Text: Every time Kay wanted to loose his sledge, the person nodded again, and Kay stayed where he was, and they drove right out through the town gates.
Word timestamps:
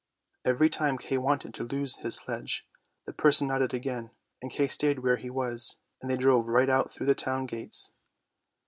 Every 0.43 0.67
time 0.67 0.97
Kay 0.97 1.19
wanted 1.19 1.53
to 1.53 1.63
loose 1.63 1.97
his 1.97 2.15
sledge, 2.15 2.67
the 3.05 3.13
person 3.13 3.47
nodded 3.49 3.71
again, 3.71 4.09
and 4.41 4.49
Kay 4.49 4.65
stayed 4.67 5.03
where 5.03 5.17
he 5.17 5.29
was, 5.29 5.77
and 6.01 6.09
they 6.09 6.17
drove 6.17 6.47
right 6.47 6.71
out 6.71 6.91
through 6.91 7.05
the 7.05 7.13
town 7.13 7.45
gates. 7.45 7.91